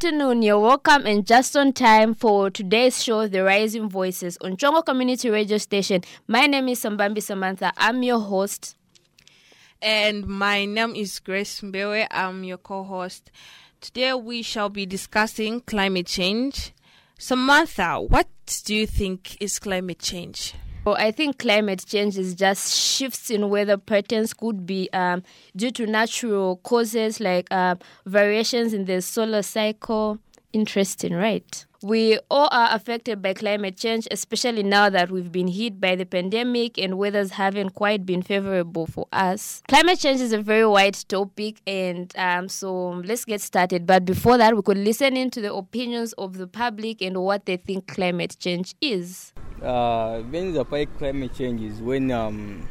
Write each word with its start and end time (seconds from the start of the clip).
afternoon. 0.00 0.42
You're 0.42 0.60
welcome 0.60 1.06
and 1.06 1.26
just 1.26 1.56
on 1.56 1.72
time 1.72 2.14
for 2.14 2.50
today's 2.50 3.02
show, 3.02 3.26
The 3.26 3.42
Rising 3.42 3.88
Voices, 3.88 4.38
on 4.40 4.56
Chongwe 4.56 4.84
Community 4.84 5.28
Radio 5.28 5.58
Station. 5.58 6.02
My 6.28 6.46
name 6.46 6.68
is 6.68 6.80
Sambambi 6.80 7.20
Samantha. 7.20 7.72
I'm 7.76 8.04
your 8.04 8.20
host. 8.20 8.76
And 9.82 10.24
my 10.24 10.66
name 10.66 10.94
is 10.94 11.18
Grace 11.18 11.62
Mbewe. 11.62 12.06
I'm 12.12 12.44
your 12.44 12.58
co 12.58 12.84
host. 12.84 13.32
Today 13.80 14.14
we 14.14 14.42
shall 14.42 14.68
be 14.68 14.86
discussing 14.86 15.62
climate 15.62 16.06
change. 16.06 16.72
Samantha, 17.18 18.00
what 18.00 18.28
do 18.66 18.76
you 18.76 18.86
think 18.86 19.36
is 19.42 19.58
climate 19.58 19.98
change? 19.98 20.54
Well, 20.88 20.96
I 20.98 21.10
think 21.10 21.38
climate 21.38 21.84
change 21.86 22.16
is 22.16 22.34
just 22.34 22.74
shifts 22.74 23.28
in 23.28 23.50
weather 23.50 23.76
patterns 23.76 24.32
could 24.32 24.64
be 24.64 24.88
um, 24.94 25.22
due 25.54 25.70
to 25.72 25.86
natural 25.86 26.56
causes 26.62 27.20
like 27.20 27.46
uh, 27.50 27.74
variations 28.06 28.72
in 28.72 28.86
the 28.86 29.02
solar 29.02 29.42
cycle. 29.42 30.18
Interesting, 30.54 31.12
right? 31.12 31.66
We 31.82 32.18
all 32.30 32.48
are 32.50 32.70
affected 32.72 33.20
by 33.20 33.34
climate 33.34 33.76
change, 33.76 34.08
especially 34.10 34.62
now 34.62 34.88
that 34.88 35.10
we've 35.10 35.30
been 35.30 35.48
hit 35.48 35.78
by 35.78 35.94
the 35.94 36.06
pandemic 36.06 36.78
and 36.78 36.96
weathers 36.96 37.32
haven't 37.32 37.74
quite 37.74 38.06
been 38.06 38.22
favorable 38.22 38.86
for 38.86 39.06
us. 39.12 39.62
Climate 39.68 39.98
change 39.98 40.22
is 40.22 40.32
a 40.32 40.40
very 40.40 40.66
wide 40.66 40.96
topic, 41.06 41.60
and 41.66 42.16
um, 42.16 42.48
so 42.48 43.02
let's 43.04 43.26
get 43.26 43.42
started. 43.42 43.86
But 43.86 44.06
before 44.06 44.38
that, 44.38 44.56
we 44.56 44.62
could 44.62 44.78
listen 44.78 45.18
into 45.18 45.42
the 45.42 45.52
opinions 45.52 46.14
of 46.14 46.38
the 46.38 46.46
public 46.46 47.02
and 47.02 47.18
what 47.18 47.44
they 47.44 47.58
think 47.58 47.88
climate 47.88 48.38
change 48.40 48.74
is. 48.80 49.34
Uh, 49.62 50.20
when 50.30 50.54
climate 50.98 51.34
change 51.34 51.62
is 51.62 51.80
when 51.80 52.10
um, 52.10 52.68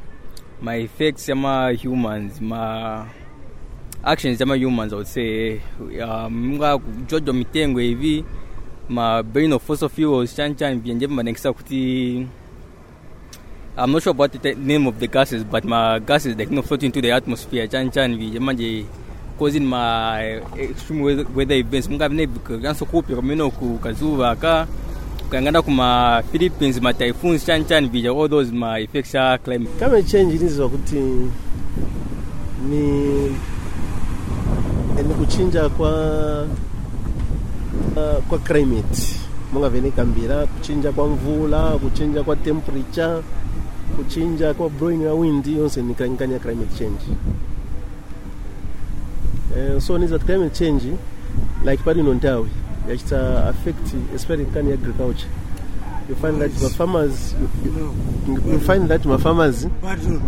my 0.61 0.75
effects 0.75 1.29
ama 1.29 1.71
humans 1.73 2.41
ma 2.41 3.05
actions 4.03 4.41
ama 4.41 4.55
humans 4.55 4.93
I 4.93 4.95
would 4.95 5.07
say 5.07 5.61
um, 6.01 6.55
nga 6.57 6.77
kujojo 6.77 7.33
mitengo 7.33 7.79
hivi 7.79 8.25
ma 8.89 9.21
burning 9.23 9.53
of 9.53 9.63
fossil 9.63 9.89
fuels 9.89 10.35
chan 10.35 10.55
chan 10.55 10.81
vyenje 10.81 11.07
mbanekisa 11.07 11.53
kuti 11.53 12.27
I'm 13.77 13.91
not 13.91 14.01
sure 14.01 14.11
about 14.11 14.31
the 14.31 14.55
name 14.55 14.87
of 14.87 14.99
the 14.99 15.07
gases 15.07 15.43
but 15.43 15.63
my 15.63 15.99
gases 15.99 16.35
like 16.35 16.49
you 16.49 16.55
know, 16.55 16.61
floating 16.63 16.87
into 16.87 17.01
the 17.01 17.11
atmosphere 17.11 17.67
chan 17.67 17.91
chan 17.91 18.17
vyenje 18.17 18.39
manje 18.39 18.85
causing 19.37 19.65
my 19.65 20.41
extreme 20.57 21.01
weather, 21.35 21.55
events. 21.55 21.87
Munga 21.87 22.09
vine 22.09 22.27
kanso 22.61 22.85
kupi 22.85 23.15
kamino 23.15 23.51
ku 23.53 23.77
kazuva 23.79 24.35
ka 24.35 24.67
ukangana 25.27 25.61
kuma 25.61 26.23
philippines 26.31 26.79
ma 26.81 26.93
typhoons 26.93 27.43
chan 27.45 27.65
chan 27.67 27.89
vija 27.91 28.11
all 28.11 28.29
those 28.29 28.51
ma 28.51 28.79
effects 28.79 29.13
ya 29.13 29.37
climate. 29.37 29.71
Climate 29.77 30.07
change 30.07 30.35
inizwa 30.35 30.69
kuti 30.69 30.95
ni 32.69 32.81
ni 35.07 35.13
kuchinja 35.19 35.69
kwa 35.69 35.91
uh, 37.95 38.23
kwa 38.29 38.39
climate. 38.39 39.19
Munga 39.53 39.69
vene 39.69 39.91
kambira 39.91 40.45
kuchinja 40.45 40.91
kwa 40.91 41.07
mvula 41.07 41.71
kuchinja 41.71 42.23
kwa 42.23 42.35
temperature 42.35 43.21
kuchinja 43.97 44.53
kwa 44.53 44.69
blowing 44.69 45.03
ya 45.03 45.13
wind 45.13 45.47
yonse 45.47 45.81
ni 45.81 45.93
nkani 45.93 46.33
ya 46.33 46.39
climate 46.39 46.77
change. 46.79 47.03
Uh, 49.51 49.79
so 49.81 49.97
niza 49.97 50.19
climate 50.19 50.55
change 50.65 50.85
like 51.65 51.83
pali 51.83 52.03
no 52.03 52.13
nthawi 52.87 52.97
yachita 52.97 53.49
affect 53.49 53.93
especially 54.15 54.45
nkani 54.45 54.73
agriculture. 54.73 55.27
You 56.09 56.15
find 56.15 56.39
that 56.41 56.51
my 56.61 56.69
farmers 56.69 57.35
you, 57.65 58.41
you 58.51 58.59
find 58.59 58.87
that 58.87 59.05
my 59.05 59.17
farmers 59.17 59.67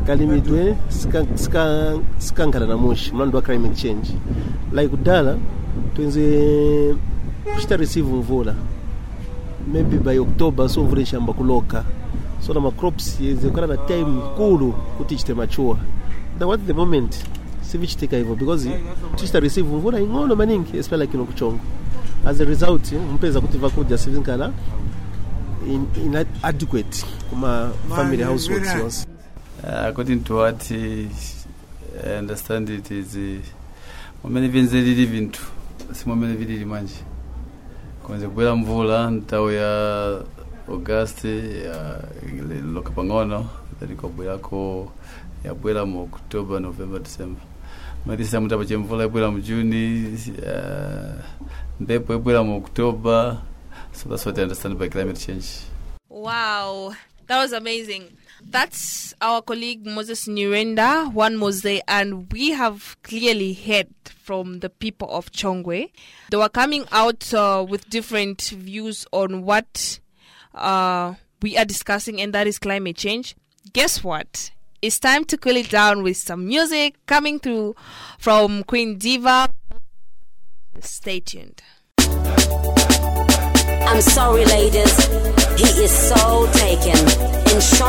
kalimidwe 0.05 0.75
sikankhana 2.17 2.67
namushi 2.67 3.13
mlandu 3.13 3.35
wa 3.35 3.41
climate 3.41 3.75
change. 3.75 4.09
Like 4.71 4.89
kudala 4.89 5.37
twenze 5.95 6.95
kuchita 7.55 7.77
receive 7.77 8.08
mvula. 8.08 8.55
Maybe 9.73 9.98
by 9.98 10.19
october 10.19 10.69
so 10.69 10.83
mvula 10.83 11.02
ishamba 11.02 11.33
kuloka. 11.33 11.86
So 12.42 12.53
na 12.53 12.59
macrops 12.59 13.21
yezekana 13.21 13.67
na 13.67 13.77
time 13.77 14.21
kulu 14.37 14.73
kuti 14.98 15.33
mature 15.33 15.80
now 16.39 16.53
at 16.53 16.61
the 16.67 16.73
moment 16.73 17.25
sivichitika 17.61 18.17
hivyo 18.17 18.36
because 18.36 18.69
tichita 19.15 19.39
receive 19.39 19.75
mvula 19.75 19.99
ing'ono 19.99 20.36
maningi 20.36 20.77
especially 20.77 21.08
kino 21.08 21.25
kuchongo 21.25 21.59
as 22.25 22.41
a 22.41 22.45
result 22.45 22.91
mpeza 22.91 23.41
kuti 23.41 23.57
vakudya 23.57 23.97
sivinkala 23.97 24.52
in, 25.67 25.87
inadequate 26.05 27.05
kuma 27.30 27.71
family 27.95 28.23
households 28.23 28.75
yonse 28.75 29.05
Uh, 29.63 29.87
according 29.89 30.23
to 30.23 30.35
what 30.37 30.71
I 30.71 31.09
understand 32.19 32.69
it 32.69 32.91
is 32.91 33.13
momene 33.15 33.41
mwamene 34.23 34.47
vinzelili 34.47 35.05
vinthu 35.05 35.41
simomene 35.93 36.33
vilili 36.35 36.65
manje. 36.65 36.93
Konze 38.03 38.27
kubwera 38.27 38.55
mvula 38.55 39.11
nthawi 39.11 39.55
ya 39.55 40.21
august 40.69 41.23
ya 41.25 41.99
loka 42.73 42.89
pang'ono 42.91 43.45
then 43.80 43.95
kwabwerako 43.95 44.91
yabwera 45.45 45.86
mu 45.86 46.03
october 46.03 46.59
november 46.61 46.99
december 46.99 47.41
matisa 48.05 48.42
mutapa 48.42 48.65
chemvula 48.65 49.05
ibwera 49.05 49.32
mu 49.32 49.39
juni 49.42 50.17
uh, 50.43 51.95
ibwera 52.15 52.43
mu 52.43 52.58
october 52.58 53.37
so 53.92 54.10
that's 54.10 54.26
what 54.26 54.37
i 54.37 54.42
understand 54.43 54.77
by 54.77 54.87
climate 54.89 55.20
change 55.20 55.45
Wow, 56.10 56.95
that 57.27 57.37
was 57.37 57.54
amazing. 57.54 58.17
That's 58.43 59.14
our 59.21 59.42
colleague 59.43 59.86
Moses 59.86 60.27
Nurenda, 60.27 61.14
one 61.14 61.37
Mose, 61.37 61.82
and 61.87 62.32
we 62.33 62.49
have 62.49 62.98
clearly 63.04 63.54
heard 63.54 63.87
from 64.05 64.60
the 64.60 64.70
people 64.70 65.08
of 65.11 65.31
Chongwe. 65.31 65.92
They 66.31 66.37
were 66.37 66.49
coming 66.49 66.86
out 66.92 67.31
uh, 67.33 67.64
with 67.67 67.89
different 67.92 68.42
views 68.42 69.05
on 69.14 69.43
what 69.43 69.99
uh, 70.55 71.14
we 71.43 71.58
are 71.58 71.66
discussing, 71.66 72.20
and 72.20 72.33
that 72.33 72.48
is 72.48 72.58
climate 72.58 72.98
change. 72.98 73.36
Guess 73.71 74.04
what? 74.04 74.49
It's 74.82 74.98
time 74.98 75.26
to 75.26 75.38
cool 75.38 75.58
it 75.58 75.70
down 75.70 76.04
with 76.04 76.16
some 76.16 76.48
music 76.48 76.95
coming 77.06 77.38
through 77.40 77.76
from 78.17 78.64
Queen 78.64 78.98
Diva. 78.98 79.50
Stay 80.80 81.20
tuned. 81.20 81.62
I'm 82.00 84.02
sorry, 84.02 84.45
ladies. 84.45 84.95
He 85.58 85.84
is 85.84 85.92
so 85.92 86.50
taken. 86.54 86.98
In 87.54 87.60
short, 87.60 87.89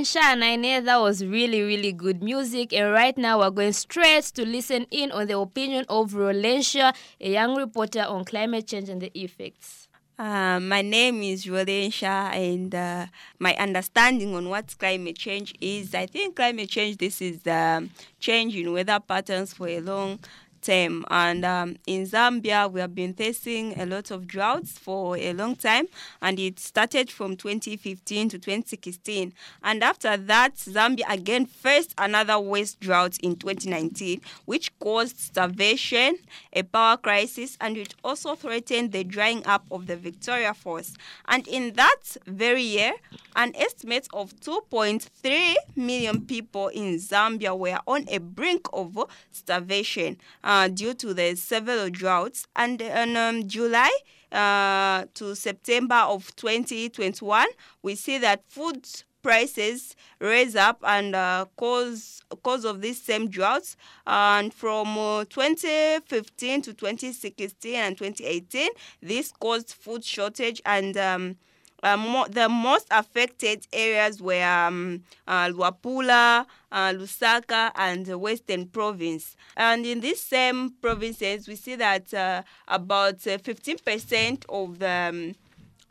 And 0.00 0.40
Naine, 0.40 0.82
that 0.84 0.98
was 0.98 1.22
really, 1.22 1.60
really 1.60 1.92
good 1.92 2.22
music. 2.22 2.72
And 2.72 2.90
right 2.90 3.16
now 3.18 3.40
we're 3.40 3.50
going 3.50 3.74
straight 3.74 4.24
to 4.34 4.46
listen 4.46 4.86
in 4.90 5.12
on 5.12 5.26
the 5.26 5.36
opinion 5.36 5.84
of 5.90 6.12
Rolensia, 6.12 6.94
a 7.20 7.30
young 7.30 7.54
reporter 7.54 8.04
on 8.04 8.24
climate 8.24 8.66
change 8.66 8.88
and 8.88 9.02
the 9.02 9.10
effects. 9.14 9.88
Uh, 10.18 10.58
my 10.58 10.80
name 10.80 11.22
is 11.22 11.44
Rodensha, 11.44 12.32
and 12.32 12.74
uh, 12.74 13.06
my 13.38 13.54
understanding 13.56 14.34
on 14.34 14.48
what 14.48 14.74
climate 14.78 15.18
change 15.18 15.54
is, 15.60 15.94
I 15.94 16.06
think 16.06 16.36
climate 16.36 16.70
change 16.70 16.96
this 16.96 17.20
is 17.20 17.40
the 17.42 17.86
change 18.18 18.56
in 18.56 18.72
weather 18.72 19.00
patterns 19.00 19.52
for 19.52 19.68
a 19.68 19.80
long 19.80 20.18
term. 20.60 21.04
And 21.10 21.44
um, 21.44 21.76
in 21.86 22.04
Zambia, 22.06 22.70
we 22.70 22.80
have 22.80 22.94
been 22.94 23.14
facing 23.14 23.78
a 23.80 23.86
lot 23.86 24.10
of 24.10 24.26
droughts 24.26 24.78
for 24.78 25.16
a 25.16 25.32
long 25.32 25.56
time, 25.56 25.86
and 26.22 26.38
it 26.38 26.58
started 26.58 27.10
from 27.10 27.36
2015 27.36 28.28
to 28.30 28.38
2016. 28.38 29.32
And 29.62 29.82
after 29.82 30.16
that, 30.16 30.56
Zambia 30.56 31.04
again 31.08 31.46
faced 31.46 31.94
another 31.98 32.38
worst 32.38 32.80
drought 32.80 33.18
in 33.18 33.36
2019, 33.36 34.20
which 34.44 34.76
caused 34.78 35.18
starvation, 35.18 36.16
a 36.52 36.62
power 36.62 36.96
crisis, 36.96 37.56
and 37.60 37.76
it 37.76 37.94
also 38.04 38.34
threatened 38.34 38.92
the 38.92 39.04
drying 39.04 39.44
up 39.46 39.64
of 39.70 39.86
the 39.86 39.96
Victoria 39.96 40.54
Falls. 40.54 40.94
And 41.26 41.46
in 41.48 41.74
that 41.74 42.16
very 42.26 42.62
year, 42.62 42.92
an 43.36 43.52
estimate 43.56 44.08
of 44.12 44.34
2.3 44.40 45.54
million 45.76 46.22
people 46.26 46.68
in 46.68 46.96
Zambia 46.96 47.56
were 47.56 47.78
on 47.86 48.06
a 48.08 48.18
brink 48.18 48.66
of 48.72 48.98
starvation 49.32 50.18
uh, 50.50 50.66
due 50.66 50.92
to 50.94 51.14
the 51.14 51.36
several 51.36 51.88
droughts. 51.90 52.48
And 52.56 52.82
in 52.82 53.16
um, 53.16 53.46
July 53.46 53.92
uh, 54.32 55.04
to 55.14 55.36
September 55.36 55.94
of 55.94 56.34
2021, 56.34 57.46
we 57.84 57.94
see 57.94 58.18
that 58.18 58.42
food 58.48 58.84
prices 59.22 59.94
raise 60.18 60.56
up 60.56 60.82
and 60.82 61.14
uh, 61.14 61.44
cause 61.56 62.22
cause 62.42 62.64
of 62.64 62.80
these 62.80 63.00
same 63.00 63.28
droughts 63.28 63.76
and 64.06 64.54
from 64.54 64.96
uh, 64.96 65.24
2015 65.26 66.62
to 66.62 66.72
2016 66.72 67.74
and 67.74 67.98
2018 67.98 68.70
this 69.02 69.30
caused 69.32 69.72
food 69.72 70.02
shortage 70.02 70.62
and 70.64 70.96
um, 70.96 71.36
uh, 71.82 71.96
mo- 71.96 72.26
the 72.28 72.48
most 72.48 72.86
affected 72.90 73.66
areas 73.72 74.20
were 74.20 74.42
um, 74.44 75.02
uh, 75.26 75.48
Luapula, 75.48 76.46
uh, 76.72 76.92
Lusaka, 76.92 77.72
and 77.74 78.06
the 78.06 78.18
Western 78.18 78.66
Province. 78.66 79.36
And 79.56 79.84
in 79.86 80.00
these 80.00 80.20
same 80.22 80.70
provinces, 80.82 81.48
we 81.48 81.56
see 81.56 81.76
that 81.76 82.12
uh, 82.14 82.42
about 82.68 83.26
uh, 83.26 83.38
15% 83.38 84.44
of 84.48 84.78
the 84.78 84.88
um, 85.12 85.34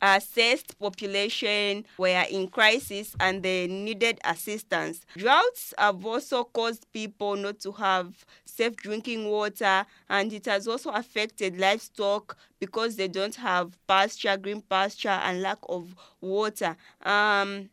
assessed 0.01 0.77
population 0.79 1.85
were 1.97 2.25
in 2.29 2.47
crisis 2.47 3.15
and 3.19 3.43
they 3.43 3.67
needed 3.67 4.19
assistance. 4.23 5.01
Droughts 5.17 5.73
have 5.77 6.05
also 6.05 6.43
caused 6.43 6.91
people 6.93 7.35
not 7.35 7.59
to 7.61 7.71
have 7.73 8.25
safe 8.45 8.75
drinking 8.75 9.29
water 9.29 9.85
and 10.09 10.33
it 10.33 10.45
has 10.45 10.67
also 10.67 10.91
affected 10.91 11.59
livestock 11.59 12.37
because 12.59 12.95
they 12.95 13.07
don't 13.07 13.35
have 13.35 13.77
pasture, 13.87 14.37
green 14.37 14.61
pasture, 14.61 15.09
and 15.09 15.41
lack 15.41 15.59
of 15.67 15.95
water. 16.21 16.75
Um, 17.03 17.69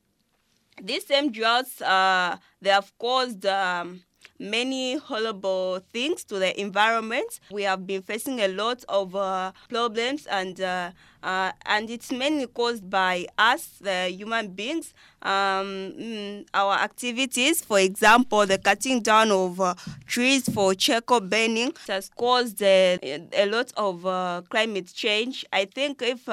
these 0.82 1.06
same 1.06 1.32
droughts, 1.32 1.80
uh, 1.80 2.36
they 2.60 2.70
have 2.70 2.92
caused 2.98 3.46
um, 3.46 4.02
many 4.38 4.96
horrible 4.96 5.80
things 5.92 6.24
to 6.24 6.38
the 6.38 6.58
environment. 6.60 7.40
We 7.50 7.62
have 7.62 7.86
been 7.86 8.02
facing 8.02 8.40
a 8.40 8.48
lot 8.48 8.84
of 8.88 9.14
uh, 9.16 9.52
problems, 9.68 10.26
and 10.26 10.60
uh, 10.60 10.90
uh, 11.22 11.52
and 11.64 11.90
it's 11.90 12.12
mainly 12.12 12.46
caused 12.46 12.88
by 12.88 13.26
us, 13.36 13.68
the 13.80 14.08
human 14.08 14.48
beings. 14.48 14.94
Um, 15.22 15.92
mm, 15.98 16.46
our 16.54 16.74
activities, 16.74 17.62
for 17.64 17.80
example, 17.80 18.46
the 18.46 18.58
cutting 18.58 19.00
down 19.00 19.32
of 19.32 19.60
uh, 19.60 19.74
trees 20.06 20.48
for 20.48 20.74
charcoal 20.74 21.20
burning, 21.20 21.72
has 21.88 22.10
caused 22.16 22.62
uh, 22.62 22.96
a 23.02 23.46
lot 23.46 23.72
of 23.76 24.06
uh, 24.06 24.42
climate 24.48 24.92
change. 24.94 25.44
I 25.52 25.64
think 25.64 26.00
if 26.02 26.26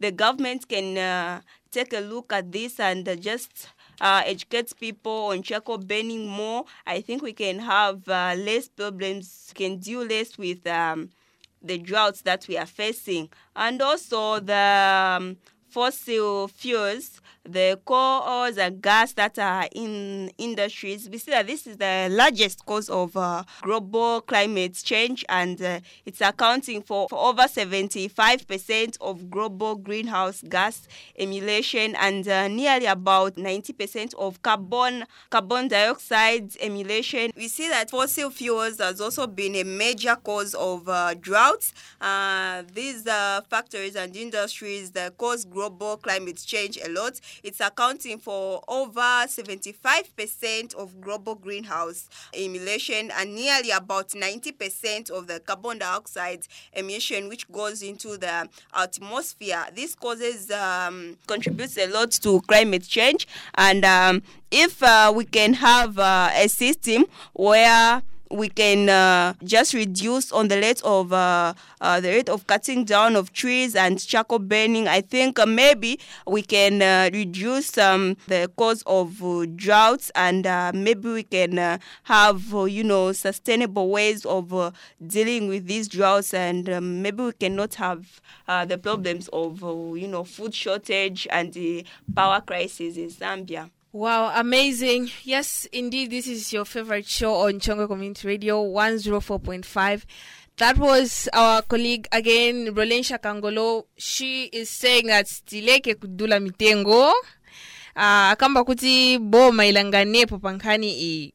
the 0.00 0.12
government 0.12 0.68
can 0.68 1.42
take 1.70 1.92
a 1.92 2.00
look 2.00 2.32
at 2.32 2.50
this 2.50 2.80
and 2.80 3.06
just 3.20 3.68
uh, 4.00 4.22
educate 4.24 4.72
people 4.78 5.26
on 5.26 5.42
charcoal 5.42 5.78
burning 5.78 6.28
more, 6.28 6.64
I 6.86 7.00
think 7.00 7.22
we 7.22 7.32
can 7.32 7.58
have 7.60 8.08
uh, 8.08 8.34
less 8.36 8.68
problems, 8.68 9.52
can 9.54 9.78
deal 9.78 10.04
less 10.04 10.38
with 10.38 10.66
um, 10.66 11.10
the 11.62 11.78
droughts 11.78 12.22
that 12.22 12.46
we 12.48 12.56
are 12.56 12.66
facing. 12.66 13.30
And 13.56 13.82
also 13.82 14.40
the 14.40 15.16
um, 15.18 15.36
fossil 15.70 16.48
fuels, 16.48 17.20
the 17.44 17.80
coal 17.84 18.22
oils 18.28 18.58
and 18.58 18.80
gas 18.82 19.12
that 19.14 19.38
are 19.38 19.66
in 19.72 20.30
industries, 20.38 21.08
we 21.10 21.18
see 21.18 21.30
that 21.30 21.46
this 21.46 21.66
is 21.66 21.76
the 21.76 22.08
largest 22.10 22.64
cause 22.66 22.88
of 22.88 23.16
uh, 23.16 23.42
global 23.62 24.20
climate 24.20 24.74
change 24.74 25.24
and 25.28 25.60
uh, 25.62 25.80
it's 26.04 26.20
accounting 26.20 26.82
for, 26.82 27.08
for 27.08 27.18
over 27.18 27.42
75% 27.42 28.96
of 29.00 29.30
global 29.30 29.76
greenhouse 29.76 30.42
gas 30.48 30.86
emission 31.14 31.94
and 31.96 32.28
uh, 32.28 32.48
nearly 32.48 32.86
about 32.86 33.36
90% 33.36 34.14
of 34.14 34.42
carbon 34.42 35.04
carbon 35.30 35.68
dioxide 35.68 36.54
emission. 36.56 37.30
We 37.36 37.48
see 37.48 37.68
that 37.68 37.90
fossil 37.90 38.30
fuels 38.30 38.78
has 38.78 39.00
also 39.00 39.26
been 39.26 39.54
a 39.56 39.64
major 39.64 40.16
cause 40.16 40.54
of 40.54 40.88
uh, 40.88 41.14
droughts. 41.14 41.72
Uh, 42.00 42.62
these 42.74 43.06
uh, 43.06 43.40
factories 43.48 43.96
and 43.96 44.14
industries 44.14 44.90
that 44.92 45.16
cause 45.16 45.44
global 45.58 45.96
climate 45.96 46.40
change 46.46 46.78
a 46.84 46.88
lot. 46.88 47.20
It's 47.42 47.58
accounting 47.58 48.18
for 48.18 48.62
over 48.68 49.00
75% 49.00 50.74
of 50.76 51.00
global 51.00 51.34
greenhouse 51.34 52.08
emission 52.32 53.10
and 53.10 53.34
nearly 53.34 53.72
about 53.72 54.10
90% 54.10 55.10
of 55.10 55.26
the 55.26 55.40
carbon 55.40 55.78
dioxide 55.78 56.46
emission 56.74 57.28
which 57.28 57.50
goes 57.50 57.82
into 57.82 58.16
the 58.16 58.48
atmosphere. 58.72 59.66
This 59.74 59.96
causes 59.96 60.48
um, 60.52 61.16
contributes 61.26 61.76
a 61.76 61.88
lot 61.88 62.12
to 62.12 62.40
climate 62.42 62.86
change 62.86 63.26
and 63.56 63.84
um, 63.84 64.22
if 64.52 64.80
uh, 64.80 65.12
we 65.12 65.24
can 65.24 65.54
have 65.54 65.98
uh, 65.98 66.30
a 66.36 66.48
system 66.48 67.04
where 67.32 68.00
we 68.30 68.48
can 68.48 68.88
uh, 68.88 69.34
just 69.44 69.74
reduce 69.74 70.32
on 70.32 70.48
the 70.48 70.56
rate 70.56 70.82
of 70.82 71.12
uh, 71.12 71.54
uh, 71.80 72.00
the 72.00 72.08
rate 72.08 72.28
of 72.28 72.46
cutting 72.46 72.84
down 72.84 73.16
of 73.16 73.32
trees 73.32 73.74
and 73.74 74.04
charcoal 74.04 74.38
burning. 74.38 74.88
I 74.88 75.00
think 75.00 75.38
uh, 75.38 75.46
maybe 75.46 75.98
we 76.26 76.42
can 76.42 76.82
uh, 76.82 77.10
reduce 77.12 77.76
um, 77.78 78.16
the 78.26 78.50
cause 78.56 78.82
of 78.86 79.22
uh, 79.22 79.46
droughts 79.56 80.10
and 80.14 80.44
maybe 80.74 81.08
we 81.08 81.22
can 81.22 81.80
have 82.04 82.42
you 82.68 82.84
know 82.84 83.12
sustainable 83.12 83.88
ways 83.90 84.24
of 84.24 84.74
dealing 85.06 85.48
with 85.48 85.66
these 85.66 85.88
droughts 85.88 86.34
and 86.34 86.68
um, 86.70 87.02
maybe 87.02 87.22
we 87.22 87.32
cannot 87.32 87.74
have 87.74 88.20
the 88.66 88.78
problems 88.78 89.28
of 89.32 89.60
you 89.62 90.08
know 90.08 90.24
food 90.24 90.54
shortage 90.54 91.26
and 91.30 91.52
the 91.54 91.84
power 92.14 92.40
crisis 92.40 92.96
in 92.96 93.08
Zambia. 93.08 93.70
Wow, 93.92 94.30
amazing. 94.34 95.10
Yes, 95.24 95.66
indeed, 95.72 96.10
this 96.10 96.26
is 96.28 96.52
your 96.52 96.64
favorite 96.66 97.06
show 97.06 97.36
on 97.48 97.54
Chongwe 97.58 97.86
Community 97.88 98.28
Radio 98.28 98.62
104.5. 98.62 100.04
That 100.58 100.76
was 100.76 101.26
our 101.32 101.62
colleague 101.62 102.06
again, 102.12 102.74
Rolensha 102.74 103.18
Kangolo. 103.18 103.84
She 103.96 104.44
is 104.46 104.68
saying 104.68 105.06
that 105.06 105.26
stileke 105.26 105.94
kudula 105.94 106.38
mitengo. 106.40 107.12
Uh, 107.96 108.30
akamba 108.34 108.64
kuti 108.64 109.18
boma 109.18 109.66
ilanganepo 109.66 110.38
pankhani 110.38 110.92
iyi. 110.92 111.32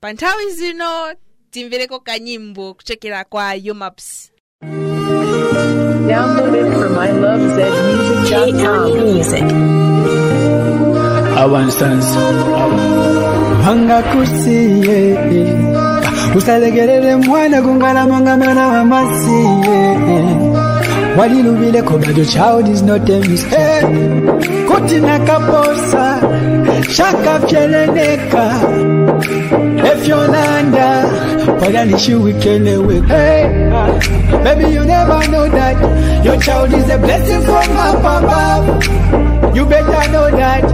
Pa 0.00 0.12
nthawi 0.12 0.50
zino 0.52 1.14
timvereko 1.50 2.00
kanyimbo 2.00 2.74
kuchokera 2.74 3.24
kwa 3.24 3.54
Yo 3.54 3.74
Maps. 3.74 4.30
Downloaded 6.08 6.72
from 6.72 6.94
ilovezmusic.com. 6.94 9.14
Music. 9.14 9.44
Abansans 11.42 12.06
vangakusiye 13.64 15.18
usalegelele 16.36 17.16
mwana 17.16 17.62
kungalamanga 17.62 18.36
mwana 18.36 18.68
wa 18.68 18.84
masiye 18.84 20.26
waliluvileko 21.18 21.98
bado 21.98 22.24
child 22.24 22.68
is 22.68 22.82
not 22.82 23.10
a 23.10 23.18
mistake. 23.28 23.86
Kuti 24.68 24.94
nakaposa 25.00 26.18
shakapyeleneka 26.90 28.44
efyolanda 29.92 31.04
walanishiwikelewe 31.62 32.94
hey, 32.94 33.44
baby 34.44 34.74
you 34.74 34.84
never 34.84 35.20
know 35.28 35.48
that 35.48 35.76
your 36.24 36.36
child 36.38 36.72
is 36.72 36.90
a 36.90 36.98
blessing 36.98 37.42
from 37.42 37.76
up 37.76 38.04
above 38.04 39.56
you 39.56 39.66
better 39.66 40.10
know 40.12 40.30
that 40.30 40.64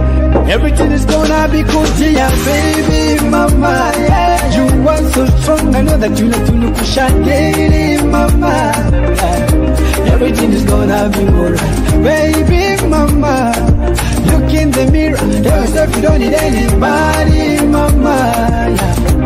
everything 0.49 0.91
is 0.91 1.05
gonna 1.05 1.47
be 1.51 1.61
good, 1.63 1.99
yeah, 1.99 2.31
baby, 2.45 3.29
mama. 3.29 3.91
Yeah. 3.95 4.37
You 4.55 4.87
are 4.87 5.03
so 5.11 5.25
strong, 5.39 5.75
I 5.75 5.81
know 5.81 5.97
that 5.97 6.17
you 6.19 6.27
know 6.27 6.45
to 6.45 6.51
look 6.53 6.77
daily, 7.25 8.03
mama. 8.07 8.73
Yeah. 8.91 10.13
Everything 10.13 10.51
is 10.53 10.63
gonna 10.63 11.09
be 11.09 11.23
alright, 11.27 12.03
baby, 12.03 12.87
mama. 12.87 13.53
Look 14.29 14.53
in 14.53 14.71
the 14.71 14.89
mirror, 14.91 15.25
yourself 15.47 15.95
you 15.95 16.01
don't 16.01 16.19
need 16.19 16.33
anybody, 16.33 17.65
mama. 17.67 18.15
Yeah. 18.77 19.16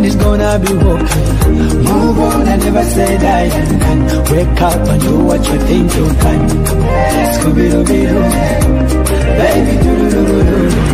Everything 0.00 0.04
is 0.04 0.24
gonna 0.24 0.58
be 0.58 0.72
okay. 0.72 1.82
Move 1.82 2.18
on, 2.20 2.48
I 2.48 2.56
never 2.56 2.84
say 2.84 3.18
die. 3.18 3.44
And, 3.44 3.80
done. 4.08 4.34
Wake 4.34 4.62
up 4.62 4.88
and 4.88 5.02
do 5.02 5.24
what 5.24 5.46
you 5.46 5.58
think 5.68 5.94
you 5.96 6.06
can. 6.22 6.40
Scooby-Doo, 7.34 7.84
baby, 9.38 9.72
do 9.84 9.92
do 9.98 10.10
do 10.10 10.22
do 10.24 10.70
do. 10.70 10.90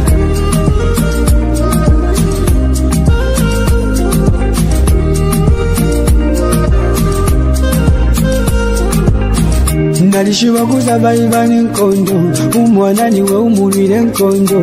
ndalishibakuza 10.06 10.92
bayiba 10.98 11.40
n'enkondo 11.48 12.14
umwana 12.60 13.02
niwe 13.12 13.36
umubiri 13.48 13.94
enkondo 14.00 14.58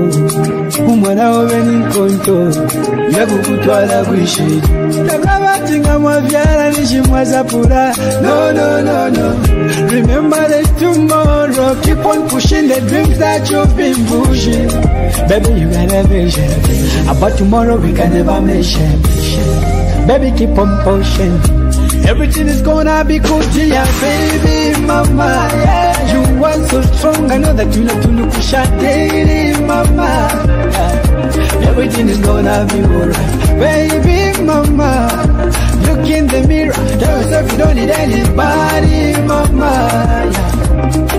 umwana 0.81 1.31
wobe 1.31 1.57
n'enkondo 1.67 2.37
yakukutwala 3.15 4.03
kwishiri 4.07 4.61
takabati 5.07 5.79
nga 5.79 5.99
mwavyala 5.99 6.69
nishimwazapula 6.71 7.93
no 8.21 8.51
no 8.57 8.81
no 8.87 9.09
no. 9.09 9.27
Remember 9.91 10.43
the 10.51 10.61
tomorrow. 10.79 11.75
Keep 11.83 12.05
on 12.05 12.27
pushing 12.29 12.67
the 12.67 12.79
dreams 12.89 13.17
that 13.19 13.49
you've 13.49 13.75
been 13.77 13.95
pushing. 14.05 14.67
Baby 15.29 15.59
you 15.61 15.67
gotta 15.69 16.03
vision. 16.07 16.49
About 17.09 17.37
tomorrow 17.37 17.77
we 17.77 17.93
can 17.93 18.13
never 18.13 18.41
mention 18.41 19.01
baby 20.07 20.31
keep 20.37 20.57
on 20.57 20.71
pushing. 20.83 21.33
Everything 22.05 22.47
is 22.47 22.61
gonna 22.61 23.05
be 23.05 23.17
good, 23.19 23.55
yeah, 23.55 23.87
baby, 24.01 24.81
mama. 24.85 25.47
Yeah. 25.53 25.93
You 26.11 26.43
are 26.43 26.67
so 26.67 26.81
that 27.55 27.75
you 27.75 27.83
know 27.83 28.01
to 28.01 28.07
look 28.09 28.33
shot 28.41 28.69
daily, 28.79 29.53
mama. 29.65 30.29
Everything 31.69 32.09
is 32.09 32.19
gonna 32.19 32.65
be 32.71 32.79
alright, 32.81 33.59
baby, 33.59 34.43
mama. 34.43 34.91
Look 35.85 36.09
in 36.09 36.27
the 36.27 36.45
mirror, 36.47 36.73
tell 36.73 37.21
yourself 37.21 37.51
you 37.51 37.57
don't 37.57 37.75
need 37.75 37.89
anybody, 37.89 39.21
mama. 39.27 39.73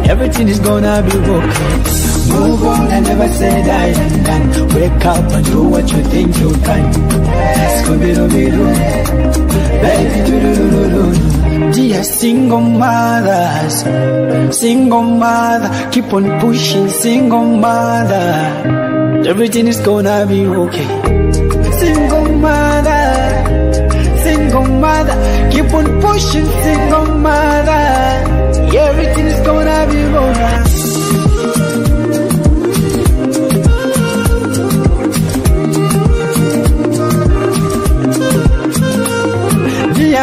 Everything 0.09 0.49
is 0.49 0.61
gonna 0.61 1.03
be 1.03 1.17
okay. 1.17 2.05
Move 2.31 2.65
on, 2.65 2.89
I 2.89 3.01
never 3.01 3.29
say 3.29 3.63
die 3.63 3.95
and 4.05 4.27
done. 4.27 4.75
Wake 4.75 5.07
up 5.07 5.33
and 5.33 5.45
do 5.47 5.63
what 5.63 5.91
you 5.93 6.03
think 6.05 6.37
you 6.39 6.51
can. 6.67 6.93
Scooby-Doo, 7.79 8.29
baby, 9.83 10.19
do 10.27 10.35
do 10.41 10.51
do 10.57 10.67
do 10.91 11.31
do. 11.31 11.34
Dear 11.55 12.03
single 12.03 12.61
mothers, 12.61 13.85
single 14.59 15.03
mother, 15.03 15.71
keep 15.93 16.13
on 16.13 16.41
pushing, 16.41 16.89
single 16.89 17.47
mother. 17.47 19.25
Everything 19.25 19.69
is 19.69 19.81
gonna 19.81 20.27
be 20.27 20.45
okay. 20.47 20.89
Single 21.79 22.29
mother, 22.39 23.05
single 24.25 24.67
mother, 24.67 25.17
keep 25.53 25.73
on 25.73 25.87
pushing, 26.01 26.47
single 26.65 27.07
mother. 27.19 27.85
Everything 28.75 29.27
is 29.27 29.41
gonna 29.47 29.87
be 29.93 30.01
alright. 30.17 30.65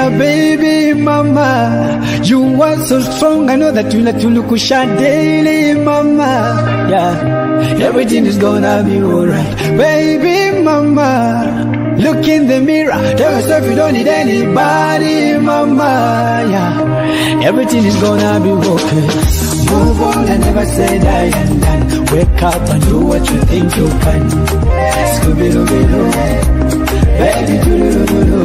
Baby, 0.01 0.50
mama, 1.23 2.21
you 2.23 2.61
are 2.61 2.77
so 2.85 2.99
strong. 3.01 3.49
I 3.49 3.55
know 3.55 3.71
that 3.71 3.93
you 3.93 4.01
like 4.01 4.19
to 4.21 4.27
look 4.27 4.49
daily, 4.49 5.79
mama. 5.79 6.57
Yeah, 6.89 7.81
everything 7.81 8.25
is 8.25 8.37
gonna 8.37 8.83
be 8.83 9.01
alright, 9.01 9.57
baby, 9.77 10.61
mama. 10.63 11.93
Look 11.97 12.27
in 12.27 12.47
the 12.47 12.59
mirror, 12.61 12.99
tell 13.17 13.31
yourself 13.35 13.65
you 13.65 13.75
don't 13.75 13.93
need 13.93 14.07
anybody, 14.07 15.37
mama. 15.37 16.43
Yeah, 16.49 17.43
everything 17.43 17.85
is 17.85 17.95
gonna 17.97 18.39
be 18.43 18.49
okay. 18.49 19.07
Move 19.71 20.01
on, 20.01 20.29
I 20.29 20.37
never 20.37 20.65
said 20.65 21.05
I 21.05 21.25
am 21.41 21.59
done. 21.59 22.05
Wake 22.11 22.43
up 22.43 22.69
and 22.69 22.83
do 22.83 23.05
what 23.05 23.29
you 23.29 23.39
think 23.51 23.75
you 23.77 23.87
can. 23.87 24.21
Scooby-Doo, 25.15 26.50
Baby, 27.21 27.55
do 27.63 27.77
do 27.77 27.89
do 27.93 28.05
do 28.05 28.19
do. 28.25 28.41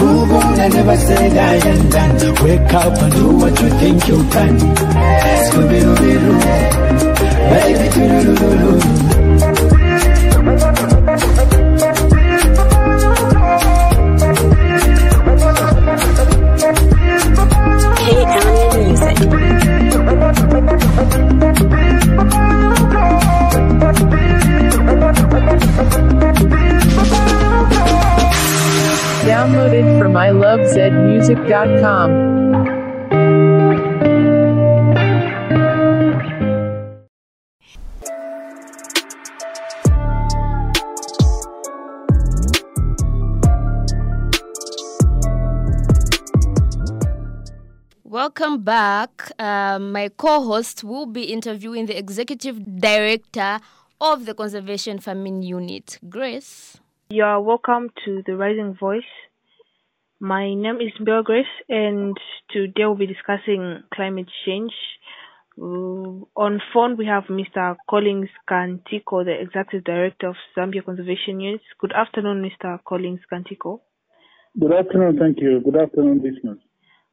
Move 0.00 0.32
on, 0.32 0.60
I 0.60 0.68
never 0.68 0.96
said 0.96 1.36
I 1.36 1.54
am 1.70 1.88
done. 1.90 2.44
Wake 2.44 2.72
up 2.72 3.02
and 3.02 3.12
do 3.12 3.28
what 3.36 3.60
you 3.60 3.70
think 3.80 4.06
you 4.06 4.18
can. 4.30 4.58
Scooby 5.46 5.80
Doo 5.80 6.18
doo. 6.24 6.38
Baby, 7.50 7.86
do 7.94 8.02
do 8.08 8.18
do 8.24 8.34
do 8.38 9.10
do. 9.10 9.19
ilovezmusic.com. 30.70 32.10
Welcome 48.04 48.62
back. 48.62 49.32
Um, 49.38 49.92
my 49.92 50.08
co 50.16 50.42
host 50.42 50.84
will 50.84 51.06
be 51.06 51.24
interviewing 51.24 51.86
the 51.86 51.96
executive 51.98 52.78
director 52.78 53.58
of 54.00 54.26
the 54.26 54.34
Conservation 54.34 54.98
Farming 54.98 55.42
Unit, 55.42 55.98
Grace. 56.08 56.78
You 57.10 57.24
are 57.24 57.40
welcome 57.40 57.90
to 58.04 58.22
the 58.26 58.36
Rising 58.36 58.74
Voice. 58.78 59.02
My 60.22 60.52
name 60.52 60.82
is 60.82 60.92
Bill 61.02 61.22
Grace, 61.22 61.46
and 61.66 62.14
today 62.50 62.84
we'll 62.84 62.94
be 62.94 63.06
discussing 63.06 63.82
climate 63.94 64.28
change. 64.44 64.72
Uh, 65.58 66.28
on 66.36 66.60
phone, 66.74 66.98
we 66.98 67.06
have 67.06 67.24
Mr. 67.30 67.74
Collins 67.88 68.28
Kantiko, 68.46 69.24
the 69.24 69.40
Executive 69.40 69.82
Director 69.82 70.28
of 70.28 70.36
Zambia 70.54 70.84
Conservation 70.84 71.40
Unit. 71.40 71.62
Good 71.78 71.94
afternoon, 71.94 72.44
Mr. 72.44 72.78
Collins 72.86 73.20
Kantiko. 73.32 73.80
Good 74.60 74.72
afternoon, 74.74 75.18
thank 75.18 75.40
you. 75.40 75.62
Good 75.64 75.80
afternoon, 75.80 76.20
listeners. 76.22 76.58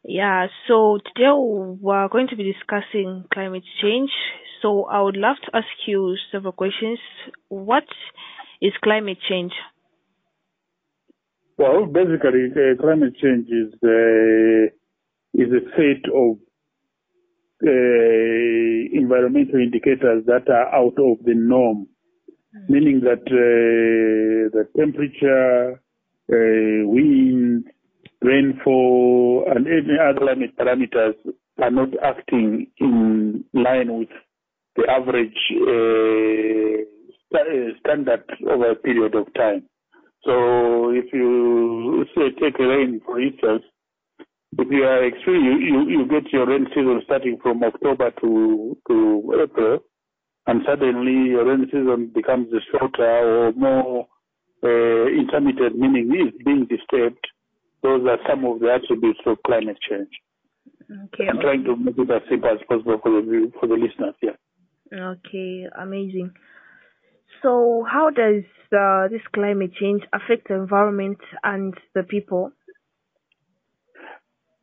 Yeah, 0.03 0.47
so 0.67 0.97
today 0.97 1.31
we're 1.31 2.09
going 2.09 2.27
to 2.27 2.35
be 2.35 2.51
discussing 2.51 3.23
climate 3.33 3.63
change. 3.81 4.09
So 4.61 4.83
I 4.83 5.01
would 5.01 5.15
love 5.15 5.37
to 5.45 5.55
ask 5.55 5.87
you 5.87 6.17
several 6.29 6.51
questions. 6.51 6.99
What 7.47 7.85
is 8.61 8.73
climate 8.83 9.19
change? 9.29 9.53
Well, 11.57 11.87
basically, 11.87 12.51
uh, 12.51 12.79
climate 12.79 13.15
change 13.21 13.47
is 13.49 13.73
uh, 13.83 14.69
is 15.33 15.49
a 15.51 15.63
set 15.75 16.05
of 16.13 16.37
uh, 17.65 18.93
environmental 18.93 19.59
indicators 19.59 20.23
that 20.27 20.47
are 20.49 20.75
out 20.75 20.93
of 20.99 21.25
the 21.25 21.33
norm, 21.33 21.87
meaning 22.69 23.01
that 23.01 23.25
uh, 23.25 24.49
the 24.53 24.67
temperature, 24.77 25.81
uh, 26.31 26.87
wind, 26.87 27.65
rainfall, 28.21 29.45
and 29.47 29.65
any 29.65 29.97
other 29.99 30.19
climate 30.19 30.55
parameters 30.59 31.15
are 31.59 31.71
not 31.71 31.89
acting 32.03 32.67
in 32.77 33.43
line 33.53 33.97
with 33.97 34.09
the 34.75 34.83
average 34.87 35.33
uh, 35.53 36.83
uh, 37.35 37.79
standard 37.79 38.23
over 38.47 38.71
a 38.71 38.75
period 38.75 39.15
of 39.15 39.33
time. 39.33 39.63
So 40.27 40.89
if 40.91 41.05
you 41.13 42.05
say 42.13 42.35
take 42.37 42.59
rain 42.59 42.99
for 43.05 43.21
instance, 43.21 43.63
if 44.57 44.67
you 44.69 44.83
are 44.83 45.07
extreme, 45.07 45.41
you, 45.45 45.55
you, 45.59 45.89
you 45.89 46.07
get 46.07 46.33
your 46.33 46.47
rain 46.47 46.67
season 46.69 47.01
starting 47.05 47.37
from 47.41 47.63
October 47.63 48.11
to 48.19 48.77
to 48.89 49.41
April, 49.41 49.79
and 50.47 50.61
suddenly 50.67 51.31
your 51.31 51.45
rain 51.45 51.65
season 51.67 52.11
becomes 52.13 52.47
shorter 52.71 53.47
or 53.47 53.53
more 53.53 54.07
uh, 54.63 55.07
intermittent, 55.07 55.77
meaning 55.77 56.11
it's 56.11 56.43
being 56.43 56.67
disturbed. 56.67 57.23
Those 57.81 58.05
are 58.09 58.19
some 58.27 58.43
of 58.43 58.59
the 58.59 58.73
attributes 58.73 59.19
of 59.25 59.37
climate 59.45 59.77
change. 59.89 60.09
Okay. 60.91 61.29
I'm 61.29 61.39
trying 61.39 61.63
to 61.63 61.77
make 61.77 61.97
it 61.97 62.11
as 62.11 62.21
simple 62.29 62.49
as 62.49 62.59
possible 62.67 62.99
for 63.01 63.11
the 63.21 63.51
for 63.61 63.67
the 63.67 63.75
listeners. 63.75 64.15
Yeah. 64.21 64.35
Okay, 64.91 65.67
amazing. 65.79 66.31
So, 67.41 67.85
how 67.89 68.09
does 68.09 68.43
uh, 68.71 69.07
this 69.09 69.21
climate 69.33 69.71
change 69.79 70.03
affect 70.13 70.47
the 70.47 70.55
environment 70.55 71.19
and 71.43 71.73
the 71.93 72.03
people? 72.03 72.51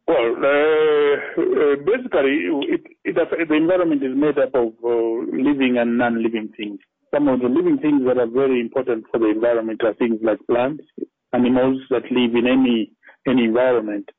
Well, 0.06 0.36
uh, 0.36 1.14
uh, 1.40 1.76
basically, 1.80 2.44
it, 2.68 2.82
it, 3.04 3.14
the 3.48 3.54
environment 3.54 4.02
is 4.02 4.14
made 4.14 4.38
up 4.38 4.54
of 4.54 4.72
uh, 4.84 5.32
living 5.32 5.76
and 5.78 5.96
non-living 5.96 6.52
things. 6.56 6.78
Some 7.14 7.28
of 7.28 7.40
the 7.40 7.48
living 7.48 7.78
things 7.78 8.02
that 8.06 8.18
are 8.18 8.26
very 8.26 8.60
important 8.60 9.04
for 9.10 9.18
the 9.18 9.30
environment 9.30 9.80
are 9.82 9.94
things 9.94 10.18
like 10.22 10.38
plants, 10.46 10.84
animals 11.32 11.80
that 11.90 12.02
live 12.10 12.34
in 12.34 12.46
any 12.46 12.92
any 13.26 13.44
environment. 13.44 14.10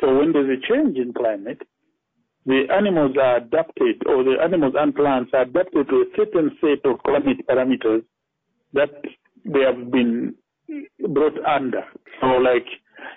So 0.00 0.18
when 0.18 0.32
there's 0.32 0.58
a 0.58 0.60
change 0.72 0.96
in 0.96 1.12
climate, 1.12 1.60
the 2.46 2.64
animals 2.72 3.16
are 3.20 3.36
adapted, 3.36 4.02
or 4.06 4.24
the 4.24 4.36
animals 4.42 4.74
and 4.76 4.94
plants 4.94 5.30
are 5.32 5.42
adapted 5.42 5.88
to 5.88 5.96
a 5.96 6.06
certain 6.16 6.50
set 6.60 6.84
of 6.90 7.02
climate 7.04 7.46
parameters 7.48 8.02
that 8.72 8.90
they 9.44 9.60
have 9.60 9.90
been 9.90 10.34
brought 11.10 11.38
under. 11.44 11.82
So, 12.20 12.26
like 12.26 12.66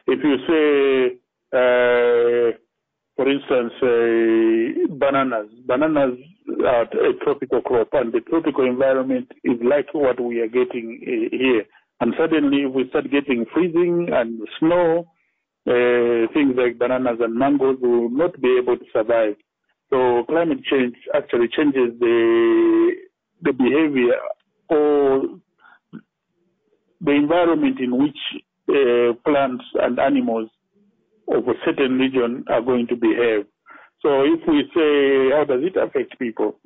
if 0.08 0.20
you 0.24 0.38
say, 0.48 1.18
uh, 1.54 2.58
for 3.16 3.30
instance, 3.30 3.74
uh, 3.82 4.94
bananas, 4.96 5.50
bananas 5.66 6.20
are 6.66 6.84
a 6.84 7.14
tropical 7.24 7.62
crop, 7.62 7.90
and 7.94 8.14
the 8.14 8.22
tropical 8.22 8.66
environment 8.66 9.32
is 9.44 9.58
like 9.64 9.94
what 9.94 10.20
we 10.20 10.42
are 10.42 10.48
getting 10.48 11.00
uh, 11.02 11.36
here. 11.36 11.64
And 12.02 12.14
suddenly, 12.20 12.66
we 12.66 12.90
start 12.90 13.10
getting 13.10 13.46
freezing 13.54 14.10
and 14.12 14.42
snow, 14.60 15.08
uh, 15.68 16.32
things 16.34 16.56
like 16.56 16.78
bananas 16.78 17.18
and 17.20 17.36
mangoes 17.36 17.78
will 17.82 18.10
not 18.10 18.40
be 18.42 18.58
able 18.62 18.78
to 18.78 18.86
survive. 18.94 19.36
So 19.90 20.24
climate 20.28 20.64
change 20.64 20.96
actually 21.14 21.48
changes 21.56 21.98
the 22.00 22.92
the 23.42 23.52
behavior 23.52 24.20
or 24.70 25.24
the 27.02 27.12
environment 27.12 27.80
in 27.80 27.98
which 27.98 28.18
uh, 28.70 29.14
plants 29.24 29.64
and 29.76 30.00
animals 30.00 30.50
of 31.28 31.48
a 31.48 31.54
certain 31.66 31.98
region 32.00 32.46
are 32.50 32.62
going 32.62 32.88
to 32.88 32.96
behave. 32.96 33.46
So 34.02 34.22
if 34.22 34.40
we 34.48 34.64
say, 34.76 35.36
how 35.36 35.46
does 35.46 35.62
it 35.64 35.78
affect 35.78 36.18
people? 36.20 36.60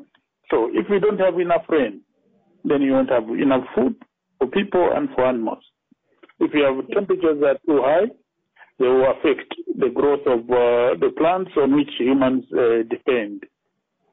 So 0.50 0.70
if 0.74 0.90
we 0.90 1.00
don't 1.00 1.20
have 1.20 1.40
enough 1.40 1.64
rain, 1.70 2.02
then 2.64 2.82
you 2.82 2.94
won't 2.94 3.10
have 3.10 3.30
enough 3.30 3.64
food 3.76 3.96
for 4.38 4.48
people 4.48 4.92
and 4.94 5.10
for 5.16 5.26
animals. 5.26 5.64
If 6.40 6.54
you 6.54 6.64
have 6.64 6.88
temperatures 6.90 7.40
that 7.42 7.48
are 7.48 7.60
too 7.66 7.82
high, 7.84 8.08
they 8.80 8.88
will 8.88 9.12
affect 9.12 9.54
the 9.78 9.90
growth 9.90 10.26
of 10.26 10.40
uh, 10.50 10.96
the 11.00 11.12
plants 11.18 11.52
on 11.58 11.76
which 11.76 11.90
humans 11.98 12.46
uh, 12.54 12.84
depend. 12.90 13.44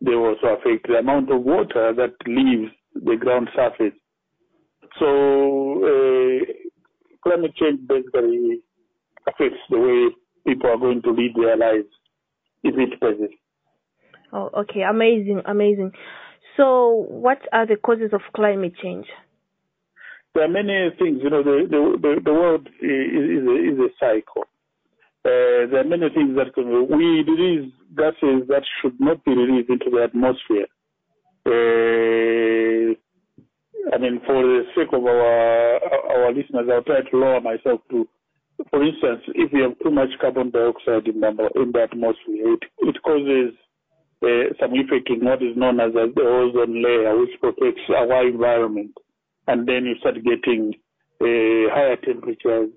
They 0.01 0.15
will 0.15 0.35
also 0.35 0.59
affect 0.59 0.89
the 0.89 0.99
amount 0.99 1.31
of 1.31 1.43
water 1.43 1.95
that 1.95 2.15
leaves 2.27 2.73
the 2.95 3.17
ground 3.17 3.49
surface. 3.55 3.97
So 4.99 5.85
uh, 5.85 6.45
climate 7.23 7.55
change 7.57 7.87
basically 7.87 8.61
affects 9.29 9.61
the 9.71 9.79
way 9.79 10.17
people 10.47 10.71
are 10.71 10.79
going 10.79 11.03
to 11.03 11.11
lead 11.11 11.35
their 11.37 11.57
lives 11.57 11.89
if 12.63 12.75
it 12.77 13.01
persists. 13.01 13.37
Oh, 14.33 14.51
okay, 14.61 14.83
amazing, 14.83 15.43
amazing. 15.47 15.93
So, 16.57 17.07
what 17.09 17.39
are 17.53 17.67
the 17.67 17.77
causes 17.77 18.11
of 18.13 18.21
climate 18.35 18.75
change? 18.83 19.07
There 20.35 20.45
are 20.45 20.49
many 20.49 20.91
things. 20.99 21.21
You 21.23 21.31
know, 21.31 21.43
the 21.43 21.67
the 21.71 21.99
the, 22.01 22.21
the 22.25 22.33
world 22.33 22.69
is, 22.83 23.41
is, 23.41 23.47
a, 23.47 23.73
is 23.73 23.79
a 23.79 23.91
cycle. 24.01 24.45
Uh, 25.27 25.67
there 25.67 25.81
are 25.81 25.85
many 25.85 26.09
things 26.15 26.37
that 26.37 26.55
can 26.55 26.71
we 26.71 27.25
release 27.27 27.73
gases 27.97 28.47
that 28.47 28.63
should 28.81 28.95
not 29.01 29.25
be 29.25 29.35
released 29.35 29.69
into 29.69 29.91
the 29.91 30.05
atmosphere. 30.05 30.71
Uh, 31.45 32.95
I 33.93 33.99
mean, 33.99 34.21
for 34.25 34.39
the 34.41 34.63
sake 34.77 34.93
of 34.93 35.05
our 35.05 35.83
our 36.15 36.33
listeners, 36.33 36.69
I'll 36.71 36.85
try 36.85 37.01
to 37.03 37.17
lower 37.17 37.41
myself 37.41 37.81
to. 37.91 38.07
For 38.71 38.85
instance, 38.85 39.23
if 39.35 39.53
we 39.53 39.63
have 39.63 39.77
too 39.83 39.91
much 39.91 40.11
carbon 40.21 40.51
dioxide 40.51 41.09
in 41.09 41.19
the 41.19 41.51
in 41.57 41.73
the 41.73 41.83
atmosphere, 41.83 42.55
it 42.55 42.63
it 42.87 43.03
causes 43.03 43.51
uh, 44.23 44.55
some 44.61 44.79
effect 44.79 45.11
in 45.11 45.25
what 45.25 45.43
is 45.43 45.57
known 45.57 45.81
as 45.81 45.93
the 45.93 46.23
ozone 46.23 46.83
layer, 46.85 47.19
which 47.19 47.35
protects 47.41 47.83
our 47.91 48.29
environment, 48.29 48.95
and 49.49 49.67
then 49.67 49.87
you 49.87 49.97
start 49.99 50.23
getting 50.23 50.73
uh, 51.21 51.75
higher 51.75 51.97
temperatures. 51.97 52.71